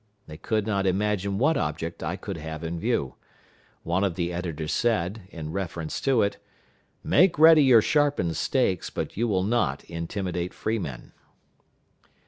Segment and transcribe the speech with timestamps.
[0.25, 3.17] They could not imagine what object I could have in view.
[3.83, 6.37] One of the editors said, in reference to it,
[7.03, 11.11] "Make ready your sharpened stakes, but you will not intimidate freemen."